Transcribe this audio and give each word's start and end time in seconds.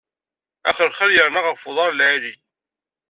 Axelxal 0.69 1.11
yernan 1.15 1.47
ɣef 1.49 1.61
uḍar 1.69 1.91
lɛali. 1.93 2.33